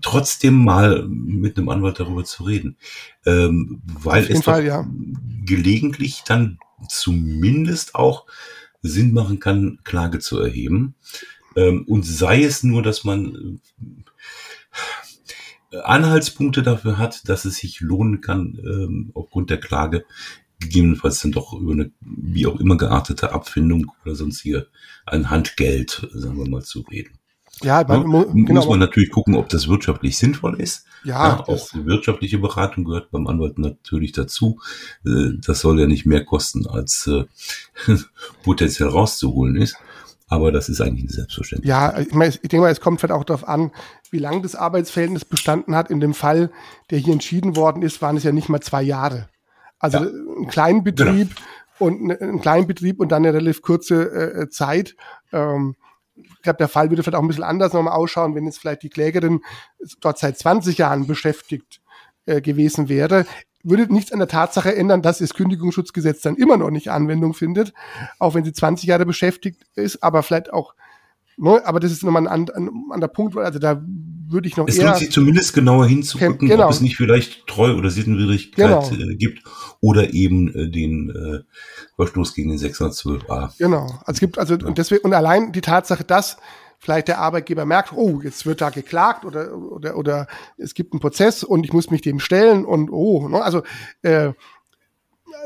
trotzdem 0.00 0.64
mal 0.64 1.06
mit 1.08 1.56
einem 1.56 1.68
Anwalt 1.68 1.98
darüber 1.98 2.24
zu 2.24 2.44
reden. 2.44 2.76
Ähm, 3.24 3.82
weil 3.84 4.30
es 4.30 4.44
Fall, 4.44 4.64
ja. 4.64 4.86
gelegentlich 5.44 6.22
dann 6.26 6.58
zumindest 6.88 7.94
auch 7.94 8.26
Sinn 8.82 9.12
machen 9.12 9.40
kann, 9.40 9.80
Klage 9.82 10.20
zu 10.20 10.38
erheben. 10.38 10.94
Ähm, 11.56 11.84
und 11.88 12.04
sei 12.04 12.44
es 12.44 12.62
nur, 12.62 12.82
dass 12.82 13.04
man 13.04 13.60
äh, 15.72 15.78
Anhaltspunkte 15.78 16.62
dafür 16.62 16.98
hat, 16.98 17.28
dass 17.28 17.44
es 17.44 17.56
sich 17.56 17.80
lohnen 17.80 18.20
kann, 18.20 18.58
ähm, 18.62 19.10
aufgrund 19.14 19.50
der 19.50 19.58
Klage 19.58 20.04
gegebenenfalls 20.60 21.20
dann 21.20 21.32
doch 21.32 21.52
über 21.52 21.72
eine 21.72 21.90
wie 22.00 22.46
auch 22.46 22.58
immer 22.60 22.76
geartete 22.76 23.32
Abfindung 23.32 23.92
oder 24.04 24.14
sonstige 24.14 24.68
ein 25.04 25.28
Handgeld, 25.30 26.08
sagen 26.14 26.38
wir 26.38 26.48
mal, 26.48 26.62
zu 26.62 26.80
reden. 26.80 27.18
Ja, 27.62 27.84
man, 27.88 28.02
ja, 28.02 28.06
muss 28.06 28.26
genau. 28.32 28.68
man 28.68 28.78
natürlich 28.78 29.10
gucken, 29.10 29.34
ob 29.34 29.48
das 29.48 29.66
wirtschaftlich 29.66 30.18
sinnvoll 30.18 30.60
ist. 30.60 30.84
Ja, 31.04 31.28
ja 31.28 31.48
auch 31.48 31.68
wirtschaftliche 31.72 32.38
Beratung 32.38 32.84
gehört 32.84 33.10
beim 33.10 33.26
Anwalt 33.26 33.58
natürlich 33.58 34.12
dazu. 34.12 34.60
Äh, 35.06 35.38
das 35.38 35.60
soll 35.60 35.80
ja 35.80 35.86
nicht 35.86 36.04
mehr 36.04 36.24
kosten, 36.24 36.66
als 36.66 37.06
äh, 37.06 37.24
potenziell 38.42 38.88
rauszuholen 38.88 39.56
ist. 39.56 39.76
Aber 40.28 40.50
das 40.50 40.68
ist 40.68 40.80
eigentlich 40.80 41.12
selbstverständlich. 41.12 41.68
Ja, 41.68 41.98
ich, 41.98 42.12
meine, 42.12 42.30
ich 42.30 42.40
denke 42.40 42.58
mal, 42.58 42.72
es 42.72 42.80
kommt 42.80 43.00
vielleicht 43.00 43.14
auch 43.14 43.24
darauf 43.24 43.46
an, 43.46 43.70
wie 44.10 44.18
lange 44.18 44.42
das 44.42 44.56
Arbeitsverhältnis 44.56 45.24
bestanden 45.24 45.76
hat. 45.76 45.90
In 45.90 46.00
dem 46.00 46.14
Fall, 46.14 46.50
der 46.90 46.98
hier 46.98 47.12
entschieden 47.12 47.54
worden 47.54 47.82
ist, 47.82 48.02
waren 48.02 48.16
es 48.16 48.24
ja 48.24 48.32
nicht 48.32 48.48
mal 48.48 48.60
zwei 48.60 48.82
Jahre. 48.82 49.28
Also 49.78 49.98
ja. 49.98 50.10
ein 50.40 50.48
Kleinbetrieb 50.48 51.28
genau. 51.28 51.40
und 51.78 52.10
ein 52.10 52.40
Kleinbetrieb 52.40 52.98
und 52.98 53.12
dann 53.12 53.24
eine 53.24 53.34
relativ 53.34 53.62
kurze 53.62 54.10
äh, 54.10 54.48
Zeit. 54.48 54.96
Ähm, 55.32 55.76
ich 56.16 56.42
glaube, 56.42 56.56
der 56.56 56.68
Fall 56.68 56.90
würde 56.90 57.02
vielleicht 57.02 57.16
auch 57.16 57.22
ein 57.22 57.28
bisschen 57.28 57.44
anders 57.44 57.72
nochmal 57.72 57.94
ausschauen, 57.94 58.34
wenn 58.34 58.46
jetzt 58.46 58.58
vielleicht 58.58 58.82
die 58.82 58.88
Klägerin 58.88 59.42
dort 60.00 60.18
seit 60.18 60.38
20 60.38 60.78
Jahren 60.78 61.06
beschäftigt 61.06 61.80
äh, 62.24 62.40
gewesen 62.40 62.88
wäre 62.88 63.26
würde 63.68 63.92
nichts 63.92 64.12
an 64.12 64.18
der 64.18 64.28
Tatsache 64.28 64.74
ändern, 64.74 65.02
dass 65.02 65.18
das 65.18 65.34
Kündigungsschutzgesetz 65.34 66.22
dann 66.22 66.36
immer 66.36 66.56
noch 66.56 66.70
nicht 66.70 66.90
Anwendung 66.90 67.34
findet, 67.34 67.72
auch 68.18 68.34
wenn 68.34 68.44
sie 68.44 68.52
20 68.52 68.88
Jahre 68.88 69.06
beschäftigt 69.06 69.62
ist, 69.74 70.02
aber 70.02 70.22
vielleicht 70.22 70.52
auch, 70.52 70.74
ne, 71.36 71.60
aber 71.64 71.80
das 71.80 71.92
ist 71.92 72.04
nochmal 72.04 72.28
ein, 72.28 72.48
ein, 72.48 72.70
anderer 72.90 73.12
Punkt, 73.12 73.36
also 73.36 73.58
da 73.58 73.82
würde 74.28 74.48
ich 74.48 74.56
noch 74.56 74.68
es 74.68 74.76
eher... 74.76 74.84
Es 74.84 74.88
lohnt 74.90 74.98
sich 74.98 75.10
zumindest 75.10 75.54
genauer 75.54 75.86
hinzugucken, 75.86 76.48
genau. 76.48 76.66
ob 76.66 76.70
es 76.70 76.80
nicht 76.80 76.96
vielleicht 76.96 77.46
Treu- 77.46 77.74
oder 77.74 77.90
Sittenwidrigkeit 77.90 78.90
genau. 78.90 79.10
äh, 79.10 79.16
gibt 79.16 79.42
oder 79.80 80.14
eben 80.14 80.54
äh, 80.54 80.70
den 80.70 81.10
äh, 81.10 81.40
Verstoß 81.96 82.34
gegen 82.34 82.50
den 82.50 82.58
612a. 82.58 83.52
Genau, 83.58 83.82
also 83.82 84.12
es 84.12 84.20
gibt 84.20 84.38
also, 84.38 84.54
ja. 84.54 84.66
und 84.66 84.78
deswegen, 84.78 85.04
und 85.04 85.12
allein 85.12 85.52
die 85.52 85.60
Tatsache, 85.60 86.04
dass 86.04 86.36
vielleicht 86.78 87.08
der 87.08 87.18
Arbeitgeber 87.18 87.64
merkt, 87.64 87.92
oh, 87.92 88.20
jetzt 88.22 88.46
wird 88.46 88.60
da 88.60 88.70
geklagt 88.70 89.24
oder, 89.24 89.56
oder, 89.56 89.96
oder 89.96 90.26
es 90.56 90.74
gibt 90.74 90.92
einen 90.92 91.00
Prozess 91.00 91.44
und 91.44 91.64
ich 91.64 91.72
muss 91.72 91.90
mich 91.90 92.02
dem 92.02 92.20
stellen 92.20 92.64
und 92.64 92.90
oh, 92.90 93.28
ne? 93.28 93.42
also, 93.42 93.62
äh, 94.02 94.32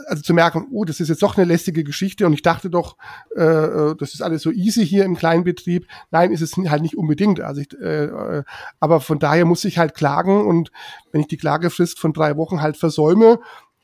also 0.06 0.22
zu 0.22 0.34
merken, 0.34 0.66
oh, 0.72 0.84
das 0.84 1.00
ist 1.00 1.08
jetzt 1.08 1.22
doch 1.22 1.37
eine 1.37 1.46
lästige 1.46 1.84
Geschichte 1.84 2.26
und 2.26 2.32
ich 2.32 2.42
dachte 2.42 2.70
doch, 2.70 2.96
äh, 3.37 3.42
äh 3.42 3.96
das 3.96 4.14
ist 4.14 4.22
alles 4.22 4.42
so 4.42 4.50
easy 4.50 4.87
hier 4.87 5.04
im 5.04 5.16
Kleinbetrieb. 5.16 5.87
Nein, 6.10 6.32
ist 6.32 6.42
es 6.42 6.56
halt 6.56 6.82
nicht 6.82 6.96
unbedingt. 6.96 7.40
Also 7.40 7.60
ich, 7.60 7.72
äh, 7.80 8.04
äh, 8.04 8.44
aber 8.78 9.00
von 9.00 9.18
daher 9.18 9.44
muss 9.44 9.64
ich 9.64 9.78
halt 9.78 9.94
klagen 9.94 10.46
und 10.46 10.70
wenn 11.12 11.20
ich 11.20 11.28
die 11.28 11.37
Klagefrist 11.37 11.99
von 11.99 12.12
drei 12.12 12.37
Wochen 12.37 12.60
halt 12.60 12.76
versäume, 12.76 13.40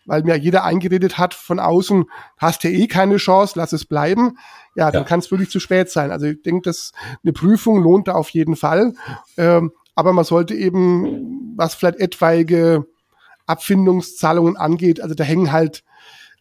weil 0.06 0.22
mir 0.22 0.36
jeder 0.36 0.64
eingeredet 0.64 1.18
hat 1.18 1.34
von 1.34 1.58
außen, 1.58 2.06
hast 2.38 2.64
ja 2.64 2.70
eh 2.70 2.86
keine 2.86 3.16
Chance, 3.16 3.54
lass 3.56 3.72
es 3.72 3.84
bleiben. 3.84 4.38
Ja, 4.74 4.90
dann 4.90 5.02
ja. 5.02 5.08
kann 5.08 5.20
es 5.20 5.30
wirklich 5.30 5.50
zu 5.50 5.60
spät 5.60 5.90
sein. 5.90 6.10
Also 6.10 6.26
ich 6.26 6.42
denke, 6.42 6.62
dass 6.62 6.92
eine 7.22 7.32
Prüfung 7.32 7.82
lohnt 7.82 8.08
da 8.08 8.12
auf 8.12 8.30
jeden 8.30 8.56
Fall. 8.56 8.94
Ähm, 9.36 9.72
aber 9.94 10.12
man 10.12 10.24
sollte 10.24 10.54
eben, 10.54 11.54
was 11.56 11.74
vielleicht 11.74 11.98
etwaige 11.98 12.86
Abfindungszahlungen 13.46 14.56
angeht, 14.56 15.00
also 15.00 15.14
da 15.14 15.24
hängen 15.24 15.52
halt, 15.52 15.84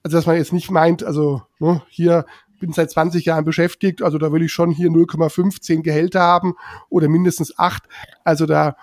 also 0.04 0.18
dass 0.18 0.26
man 0.26 0.38
jetzt 0.38 0.54
nicht 0.54 0.70
meint, 0.70 1.04
also 1.04 1.42
ne, 1.60 1.82
hier 1.88 2.26
bin 2.60 2.74
seit 2.74 2.92
20 2.92 3.26
Jahren 3.26 3.46
beschäftigt, 3.46 4.02
also 4.02 4.18
da 4.18 4.32
will 4.32 4.44
ich 4.44 4.52
schon 4.52 4.72
hier 4.72 4.90
0,15 4.90 5.82
Gehälter 5.82 6.22
haben 6.22 6.56
oder 6.90 7.08
mindestens 7.08 7.58
8. 7.58 7.84
Also 8.24 8.46
da 8.46 8.76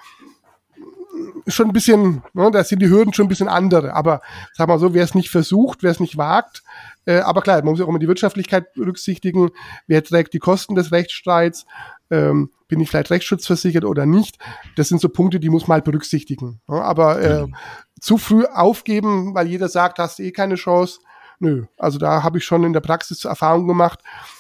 schon 1.47 1.69
ein 1.69 1.73
bisschen, 1.73 2.23
ne, 2.33 2.51
da 2.51 2.65
sind 2.65 2.81
die 2.81 2.89
Hürden 2.89 3.13
schon 3.13 3.27
ein 3.27 3.29
bisschen 3.29 3.49
andere. 3.49 3.95
Aber 3.95 4.21
sag 4.53 4.69
mal 4.69 4.79
so, 4.79 4.95
wer 4.95 5.05
es 5.05 5.15
nicht 5.15 5.31
versucht, 5.31 5.83
wer 5.83 5.91
es 5.91 6.01
nicht 6.01 6.17
wagt, 6.17 6.63
äh, 7.05 7.19
aber 7.19 7.43
klar, 7.43 7.57
man 7.59 7.73
muss 7.73 7.81
auch 7.81 7.89
immer 7.89 7.99
die 7.99 8.09
Wirtschaftlichkeit 8.09 8.75
berücksichtigen. 8.75 9.51
Wer 9.87 10.05
trägt 10.05 10.35
die 10.35 10.39
Kosten 10.39 10.75
des 10.75 10.93
Rechtsstreits? 10.93 11.67
Ähm, 12.11 12.51
bin 12.69 12.81
ich 12.81 12.91
vielleicht 12.91 13.11
rechtsschutzversichert 13.11 13.85
oder 13.85 14.07
nicht? 14.07 14.39
Das 14.77 14.89
sind 14.89 15.01
so 15.01 15.09
Punkte, 15.09 15.41
die 15.41 15.51
muss 15.51 15.67
man 15.67 15.77
halt 15.77 15.85
berücksichtigen. 15.85 16.61
Ja, 16.69 16.83
aber 16.83 17.21
äh, 17.21 17.47
mhm. 17.47 17.55
zu 18.01 18.19
früh 18.19 18.45
aufgeben, 18.45 19.35
weil 19.35 19.49
jeder 19.49 19.69
sagt, 19.69 19.99
hast 19.99 20.19
du 20.19 20.23
eh 20.23 20.33
keine 20.33 20.55
Chance. 20.55 21.01
Nö, 21.43 21.65
also 21.77 21.99
da 21.99 22.23
habe 22.23 22.39
ich 22.39 22.45
schon 22.45 22.63
in 22.63 22.73
der 22.73 22.79
Praxis 22.79 23.25
Erfahrung 23.25 23.67
gemacht, 23.67 23.99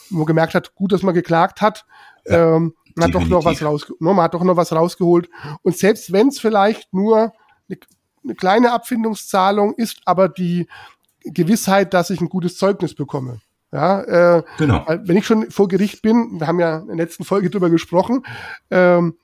wo 0.09 0.19
man 0.19 0.27
gemerkt 0.27 0.55
hat, 0.55 0.77
gut, 0.77 0.93
dass 0.93 1.03
man 1.03 1.15
geklagt 1.15 1.61
hat. 1.61 1.85
Ja. 2.25 2.55
Ähm, 2.55 2.75
man 2.95 3.09
hat 3.09 3.15
doch 3.17 3.27
noch 3.27 3.45
was 3.45 3.61
rausge 3.61 3.95
ne, 3.99 4.15
man 4.15 4.23
hat 4.23 4.35
doch 4.35 4.45
noch 4.45 4.57
was 4.57 4.73
rausgeholt. 4.73 5.29
Und 5.63 5.77
selbst 5.77 6.13
wenn 6.13 6.29
es 6.29 6.39
vielleicht 6.39 6.95
nur 6.95 7.33
eine, 7.69 7.81
eine 8.23 8.35
kleine 8.37 8.73
Abfindungszahlung 8.73 9.75
ist, 9.75 10.01
aber 10.05 10.29
die 10.29 10.69
Gewissheit, 11.25 11.93
dass 11.93 12.11
ich 12.11 12.21
ein 12.21 12.29
gutes 12.29 12.57
Zeugnis 12.57 12.95
bekomme. 12.95 13.41
Ja, 13.73 14.03
äh, 14.03 14.43
genau. 14.59 14.87
Wenn 14.87 15.17
ich 15.17 15.27
schon 15.27 15.51
vor 15.51 15.67
Gericht 15.67 16.03
bin, 16.03 16.39
wir 16.39 16.47
haben 16.47 16.61
ja 16.61 16.79
in 16.79 16.87
der 16.87 16.97
letzten 16.97 17.25
Folge 17.25 17.51
drüber 17.51 17.69
gesprochen, 17.69 18.25
ähm, 18.71 19.17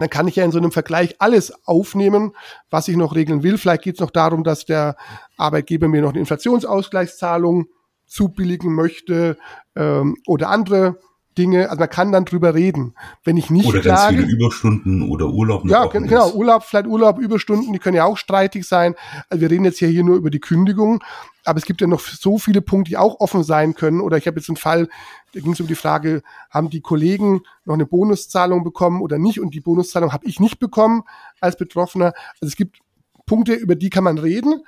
dann 0.00 0.08
kann 0.08 0.26
ich 0.26 0.36
ja 0.36 0.44
in 0.44 0.50
so 0.50 0.58
einem 0.58 0.72
Vergleich 0.72 1.16
alles 1.18 1.52
aufnehmen, 1.66 2.32
was 2.70 2.88
ich 2.88 2.96
noch 2.96 3.14
regeln 3.14 3.42
will. 3.42 3.58
Vielleicht 3.58 3.82
geht 3.82 3.96
es 3.96 4.00
noch 4.00 4.10
darum, 4.10 4.44
dass 4.44 4.64
der 4.64 4.96
Arbeitgeber 5.36 5.88
mir 5.88 6.00
noch 6.00 6.10
eine 6.10 6.20
Inflationsausgleichszahlung 6.20 7.66
zubilligen 8.06 8.74
möchte 8.74 9.36
ähm, 9.76 10.16
oder 10.26 10.48
andere 10.48 10.98
Dinge, 11.40 11.70
also 11.70 11.80
man 11.80 11.88
kann 11.88 12.12
dann 12.12 12.26
drüber 12.26 12.54
reden. 12.54 12.94
Wenn 13.24 13.38
ich 13.38 13.48
nicht 13.48 13.66
Oder 13.66 13.80
ganz 13.80 14.04
viele 14.04 14.26
Überstunden 14.26 15.08
oder 15.08 15.26
Urlaub. 15.26 15.64
Ja, 15.66 15.86
genau, 15.86 16.28
ist. 16.28 16.34
Urlaub, 16.34 16.64
vielleicht 16.64 16.86
Urlaub, 16.86 17.18
Überstunden, 17.18 17.72
die 17.72 17.78
können 17.78 17.96
ja 17.96 18.04
auch 18.04 18.18
streitig 18.18 18.68
sein. 18.68 18.94
Also 19.30 19.40
wir 19.40 19.50
reden 19.50 19.64
jetzt 19.64 19.80
ja 19.80 19.88
hier 19.88 20.04
nur 20.04 20.16
über 20.16 20.28
die 20.28 20.38
Kündigung, 20.38 21.02
aber 21.46 21.58
es 21.58 21.64
gibt 21.64 21.80
ja 21.80 21.86
noch 21.86 22.00
so 22.00 22.36
viele 22.36 22.60
Punkte, 22.60 22.90
die 22.90 22.98
auch 22.98 23.20
offen 23.20 23.42
sein 23.42 23.74
können. 23.74 24.02
Oder 24.02 24.18
ich 24.18 24.26
habe 24.26 24.38
jetzt 24.38 24.50
einen 24.50 24.56
Fall, 24.56 24.88
da 25.32 25.40
ging 25.40 25.52
es 25.52 25.60
um 25.60 25.66
die 25.66 25.74
Frage, 25.74 26.22
haben 26.50 26.68
die 26.68 26.82
Kollegen 26.82 27.40
noch 27.64 27.74
eine 27.74 27.86
Bonuszahlung 27.86 28.62
bekommen 28.62 29.00
oder 29.00 29.16
nicht? 29.16 29.40
Und 29.40 29.54
die 29.54 29.60
Bonuszahlung 29.60 30.12
habe 30.12 30.26
ich 30.26 30.40
nicht 30.40 30.58
bekommen 30.58 31.04
als 31.40 31.56
Betroffener. 31.56 32.12
Also 32.40 32.48
es 32.48 32.56
gibt 32.56 32.80
Punkte, 33.24 33.54
über 33.54 33.76
die 33.76 33.88
kann 33.88 34.04
man 34.04 34.18
reden 34.18 34.62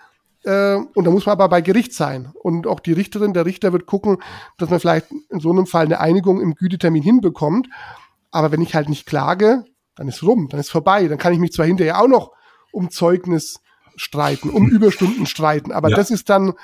äh, 0.45 0.77
und 0.95 1.05
da 1.05 1.11
muss 1.11 1.27
man 1.27 1.35
aber 1.35 1.49
bei 1.49 1.61
Gericht 1.61 1.95
sein. 1.95 2.33
Und 2.35 2.67
auch 2.67 2.81
die 2.81 2.93
Richterin, 2.93 3.33
der 3.33 3.47
Richter 3.47 3.73
wird 3.73 3.87
gucken, 3.87 4.19
dass 4.59 4.71
man 4.71 4.81
vielleicht 4.81 5.07
in 5.31 5.41
so 5.41 5.51
einem 5.51 5.67
Fall 5.67 5.85
eine 5.85 6.01
Einigung 6.01 6.41
im 6.41 6.55
Gütetermin 6.55 7.03
hinbekommt. 7.03 7.69
Aber 8.31 8.51
wenn 8.51 8.63
ich 8.63 8.75
halt 8.75 8.89
nicht 8.89 9.07
klage, 9.07 9.65
dann 9.95 10.09
ist 10.09 10.23
rum, 10.23 10.49
dann 10.49 10.61
ist 10.61 10.71
vorbei. 10.71 11.07
Dann 11.09 11.19
kann 11.19 11.33
ich 11.33 11.39
mich 11.39 11.53
zwar 11.53 11.67
hinterher 11.67 12.01
auch 12.01 12.09
noch 12.09 12.33
um 12.73 12.91
Zeugnis 12.91 13.61
streiten, 13.97 14.51
um 14.51 14.69
Überstunden 14.71 15.27
streiten, 15.27 15.73
aber 15.73 15.91
ja. 15.91 15.97
das 15.97 16.11
ist 16.11 16.29
dann. 16.31 16.55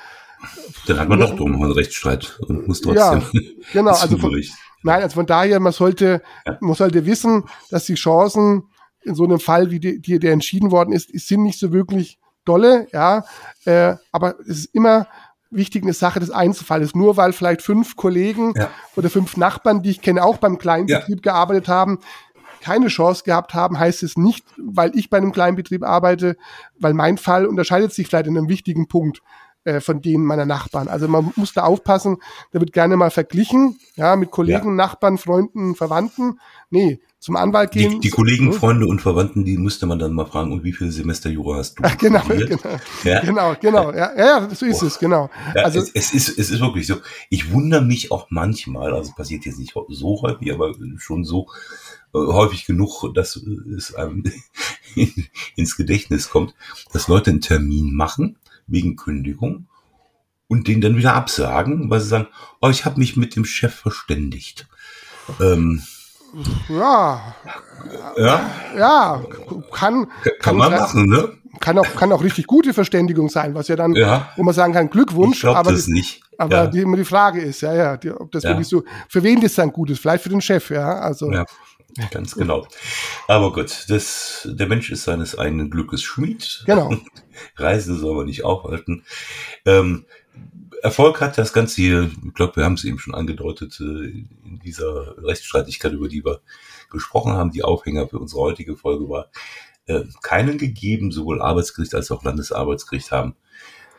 Dann 0.87 0.99
hat 0.99 1.09
man 1.09 1.19
doch 1.19 1.35
drum 1.35 1.61
einen 1.61 1.71
Rechtsstreit 1.71 2.39
und 2.47 2.67
muss 2.67 2.81
trotzdem. 2.81 3.21
Ja, 3.21 3.21
genau. 3.73 3.91
also 3.95 4.17
von, 4.17 4.41
nein, 4.83 5.03
also 5.03 5.15
von 5.15 5.25
daher, 5.25 5.59
man 5.59 5.73
sollte, 5.73 6.21
ja. 6.45 6.57
man 6.61 6.75
sollte 6.75 7.05
wissen, 7.05 7.43
dass 7.69 7.85
die 7.85 7.95
Chancen 7.95 8.63
in 9.01 9.15
so 9.15 9.23
einem 9.23 9.39
Fall, 9.39 9.69
wie 9.69 9.79
die, 9.79 10.01
die 10.01 10.19
der 10.19 10.33
entschieden 10.33 10.71
worden 10.71 10.93
ist, 10.93 11.09
sind 11.27 11.43
nicht 11.43 11.59
so 11.59 11.71
wirklich 11.71 12.19
dolle, 12.49 12.87
ja, 12.91 13.23
äh, 13.65 13.95
aber 14.11 14.39
es 14.41 14.59
ist 14.59 14.75
immer 14.75 15.07
wichtig 15.51 15.83
eine 15.83 15.93
Sache 15.93 16.19
des 16.19 16.31
Einzelfalles. 16.31 16.95
Nur 16.95 17.17
weil 17.17 17.33
vielleicht 17.33 17.61
fünf 17.61 17.95
Kollegen 17.95 18.53
ja. 18.55 18.69
oder 18.95 19.09
fünf 19.09 19.37
Nachbarn, 19.37 19.81
die 19.81 19.91
ich 19.91 20.01
kenne, 20.01 20.23
auch 20.23 20.37
beim 20.37 20.57
Kleinbetrieb 20.57 21.25
ja. 21.25 21.33
gearbeitet 21.33 21.67
haben, 21.67 21.99
keine 22.61 22.87
Chance 22.87 23.23
gehabt 23.23 23.53
haben, 23.53 23.79
heißt 23.79 24.03
es 24.03 24.17
nicht, 24.17 24.45
weil 24.57 24.95
ich 24.95 25.09
bei 25.09 25.17
einem 25.17 25.31
Kleinbetrieb 25.31 25.83
arbeite, 25.83 26.35
weil 26.77 26.93
mein 26.93 27.17
Fall 27.17 27.45
unterscheidet 27.45 27.93
sich 27.93 28.07
vielleicht 28.07 28.27
in 28.27 28.37
einem 28.37 28.49
wichtigen 28.49 28.87
Punkt 28.87 29.21
äh, 29.63 29.79
von 29.79 30.01
denen 30.01 30.25
meiner 30.25 30.45
Nachbarn. 30.45 30.87
Also 30.87 31.07
man 31.07 31.31
muss 31.35 31.53
da 31.53 31.63
aufpassen, 31.63 32.17
da 32.51 32.59
wird 32.59 32.73
gerne 32.73 32.97
mal 32.97 33.11
verglichen, 33.11 33.79
ja, 33.95 34.15
mit 34.15 34.31
Kollegen, 34.31 34.69
ja. 34.69 34.73
Nachbarn, 34.73 35.17
Freunden, 35.17 35.75
Verwandten. 35.75 36.39
Nee, 36.69 36.99
zum 37.19 37.35
Anwalt 37.35 37.71
gehen. 37.71 37.91
Die, 37.91 37.99
die 37.99 38.09
Kollegen, 38.09 38.53
so. 38.53 38.59
Freunde 38.59 38.87
und 38.87 39.01
Verwandten, 39.01 39.43
die 39.43 39.57
müsste 39.57 39.85
man 39.85 39.99
dann 39.99 40.13
mal 40.13 40.25
fragen, 40.25 40.53
und 40.53 40.63
wie 40.63 40.71
viele 40.71 40.91
Semester 40.91 41.29
Jura 41.29 41.57
hast 41.57 41.77
du? 41.77 41.83
Ach, 41.85 41.97
genau, 41.97 42.23
genau, 42.25 42.79
ja? 43.03 43.19
genau, 43.19 43.55
genau, 43.59 43.91
ja, 43.91 44.15
ja, 44.17 44.49
so 44.55 44.65
ist 44.65 44.81
oh. 44.81 44.87
es, 44.87 44.97
genau. 44.97 45.29
Ja, 45.53 45.63
also 45.63 45.79
es, 45.79 45.91
es, 45.93 46.13
ist, 46.13 46.39
es 46.39 46.49
ist 46.49 46.61
wirklich 46.61 46.87
so. 46.87 46.95
Ich 47.29 47.51
wundere 47.51 47.83
mich 47.83 48.11
auch 48.11 48.27
manchmal, 48.29 48.93
also 48.93 49.11
passiert 49.13 49.45
jetzt 49.45 49.59
nicht 49.59 49.73
so 49.89 50.21
häufig, 50.21 50.53
aber 50.53 50.73
schon 50.97 51.25
so 51.25 51.47
äh, 52.13 52.19
häufig 52.19 52.65
genug, 52.65 53.13
dass 53.13 53.35
es 53.35 53.93
einem 53.93 54.23
ins 55.55 55.75
Gedächtnis 55.75 56.29
kommt, 56.29 56.55
dass 56.93 57.09
Leute 57.09 57.31
einen 57.31 57.41
Termin 57.41 57.93
machen 57.93 58.37
wegen 58.65 58.95
Kündigung 58.95 59.67
und 60.47 60.67
den 60.67 60.79
dann 60.79 60.95
wieder 60.95 61.15
absagen, 61.15 61.89
weil 61.89 61.99
sie 61.99 62.07
sagen, 62.07 62.27
oh, 62.61 62.69
ich 62.69 62.85
habe 62.85 62.99
mich 62.99 63.17
mit 63.17 63.35
dem 63.35 63.45
Chef 63.45 63.73
verständigt. 63.73 64.67
Ähm, 65.41 65.83
ja. 66.69 67.35
Ja. 68.17 68.51
Ja, 68.77 69.23
kann, 69.71 70.07
kann, 70.07 70.33
kann 70.39 70.57
man 70.57 70.71
machen, 70.71 71.05
ne? 71.07 71.33
Kann 71.59 71.77
auch, 71.77 71.95
kann 71.95 72.11
auch 72.11 72.23
richtig 72.23 72.47
gute 72.47 72.73
Verständigung 72.73 73.29
sein, 73.29 73.53
was 73.53 73.67
ja 73.67 73.75
dann, 73.75 73.93
ja. 73.93 74.29
wo 74.37 74.43
man 74.43 74.53
sagen 74.53 74.73
kann, 74.73 74.89
Glückwunsch. 74.89 75.43
Ich 75.43 75.49
aber 75.49 75.71
das 75.71 75.85
die, 75.85 75.93
nicht. 75.93 76.21
Aber 76.37 76.55
ja. 76.55 76.67
die, 76.67 76.79
immer 76.79 76.95
die 76.95 77.05
Frage 77.05 77.41
ist, 77.41 77.61
ja, 77.61 77.73
ja, 77.73 77.97
die, 77.97 78.11
ob 78.11 78.31
das 78.31 78.43
ja. 78.43 78.51
wirklich 78.51 78.67
so, 78.67 78.83
für 79.09 79.23
wen 79.23 79.41
das 79.41 79.55
dann 79.55 79.71
gut 79.71 79.89
ist, 79.89 79.99
vielleicht 79.99 80.23
für 80.23 80.29
den 80.29 80.41
Chef, 80.41 80.69
ja, 80.69 80.99
also. 80.99 81.31
Ja. 81.31 81.45
Ganz 82.11 82.35
genau. 82.35 82.67
Aber 83.27 83.51
gut, 83.51 83.85
das, 83.89 84.47
der 84.49 84.67
Mensch 84.67 84.91
ist 84.91 85.03
seines 85.03 85.37
eigenen 85.37 85.69
Glückes 85.69 86.01
Schmied. 86.03 86.63
Genau. 86.65 86.93
Reisen 87.55 87.97
soll 87.97 88.15
man 88.15 88.25
nicht 88.25 88.45
aufhalten. 88.45 89.03
Ähm, 89.65 90.05
Erfolg 90.81 91.21
hat 91.21 91.37
das 91.37 91.53
Ganze 91.53 91.81
hier, 91.81 92.11
ich 92.25 92.33
glaube, 92.33 92.57
wir 92.57 92.65
haben 92.65 92.73
es 92.73 92.83
eben 92.83 92.99
schon 92.99 93.15
angedeutet, 93.15 93.79
äh, 93.79 93.83
in 93.83 94.59
dieser 94.63 95.15
Rechtsstreitigkeit, 95.23 95.93
über 95.93 96.07
die 96.07 96.23
wir 96.23 96.41
gesprochen 96.89 97.33
haben, 97.33 97.51
die 97.51 97.63
Aufhänger 97.63 98.07
für 98.07 98.19
unsere 98.19 98.41
heutige 98.41 98.75
Folge 98.77 99.09
war, 99.09 99.29
äh, 99.87 100.03
keinen 100.21 100.57
gegeben, 100.57 101.11
sowohl 101.11 101.41
Arbeitsgericht 101.41 101.95
als 101.95 102.11
auch 102.11 102.23
Landesarbeitsgericht 102.23 103.11
haben 103.11 103.35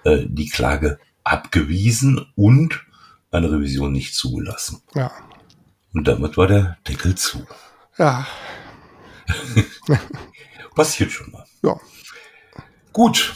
äh, 0.05 0.25
die 0.27 0.49
Klage 0.49 0.99
abgewiesen 1.25 2.27
und 2.35 2.85
eine 3.31 3.51
Revision 3.51 3.93
nicht 3.93 4.15
zugelassen. 4.15 4.83
Ja. 4.95 5.13
Und 5.93 6.09
damit 6.09 6.37
war 6.37 6.47
der 6.47 6.79
Deckel 6.89 7.15
zu. 7.15 7.47
Ja. 7.99 8.27
Passiert 10.75 11.11
schon 11.11 11.31
mal. 11.31 11.45
Ja. 11.63 11.79
Gut. 12.93 13.35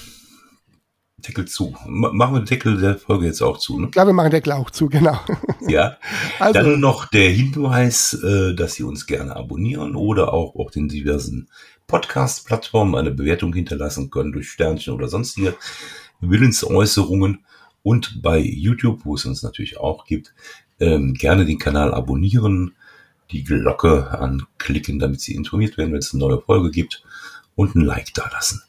Deckel 1.26 1.46
zu. 1.46 1.74
Machen 1.86 2.34
wir 2.34 2.40
den 2.40 2.46
Deckel 2.46 2.80
der 2.80 2.98
Folge 2.98 3.26
jetzt 3.26 3.42
auch 3.42 3.58
zu, 3.58 3.80
ne? 3.80 3.90
Ja, 3.94 4.06
wir 4.06 4.12
machen 4.12 4.26
den 4.26 4.36
Deckel 4.36 4.52
auch 4.52 4.70
zu, 4.70 4.88
genau. 4.88 5.18
Ja. 5.66 5.96
Also. 6.38 6.60
Dann 6.60 6.80
noch 6.80 7.06
der 7.06 7.30
Hinweis, 7.30 8.12
äh, 8.14 8.54
dass 8.54 8.74
Sie 8.74 8.82
uns 8.82 9.06
gerne 9.06 9.34
abonnieren 9.34 9.96
oder 9.96 10.34
auch 10.34 10.54
auf 10.56 10.70
den 10.70 10.88
diversen 10.88 11.48
Podcast-Plattformen 11.86 12.94
eine 12.94 13.10
Bewertung 13.10 13.54
hinterlassen 13.54 14.10
können 14.10 14.32
durch 14.32 14.50
Sternchen 14.50 14.92
oder 14.92 15.08
sonstige 15.08 15.54
Willensäußerungen. 16.20 17.44
Und 17.82 18.22
bei 18.22 18.38
YouTube, 18.38 19.04
wo 19.04 19.14
es 19.14 19.24
uns 19.24 19.42
natürlich 19.42 19.78
auch 19.78 20.04
gibt, 20.04 20.34
ähm, 20.80 21.14
gerne 21.14 21.44
den 21.44 21.58
Kanal 21.58 21.94
abonnieren, 21.94 22.74
die 23.30 23.44
Glocke 23.44 24.10
anklicken, 24.18 24.98
damit 24.98 25.20
Sie 25.20 25.34
informiert 25.34 25.78
werden, 25.78 25.92
wenn 25.92 25.98
es 25.98 26.12
eine 26.12 26.20
neue 26.20 26.40
Folge 26.40 26.70
gibt 26.70 27.02
und 27.54 27.74
ein 27.74 27.82
Like 27.82 28.12
da 28.14 28.28
lassen. 28.32 28.62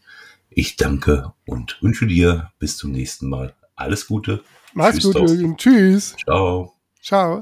Ich 0.58 0.78
danke 0.78 1.34
und 1.46 1.78
wünsche 1.82 2.08
dir 2.08 2.50
bis 2.60 2.78
zum 2.78 2.94
nächsten 2.94 3.28
Mal 3.28 3.54
alles 3.76 4.08
Gute. 4.08 4.42
Mach's 4.74 5.04
gut, 5.04 5.16
Jürgen. 5.16 5.58
Tschüss. 5.58 6.16
Ciao. 6.24 6.72
Ciao. 7.04 7.42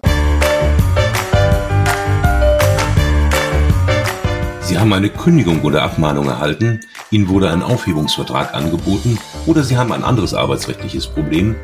Sie 4.62 4.79
haben 4.79 4.91
eine 4.93 5.10
Kündigung 5.10 5.62
oder 5.62 5.84
Abmahnung 5.84 6.25
erhalten, 6.25 6.79
Ihnen 7.12 7.29
wurde 7.29 7.51
ein 7.51 7.62
Aufhebungsvertrag 7.62 8.55
angeboten 8.55 9.20
oder 9.46 9.63
Sie 9.63 9.77
haben 9.77 9.91
ein 9.91 10.03
anderes 10.03 10.34
arbeitsrechtliches 10.34 11.05
Problem, 11.05 11.55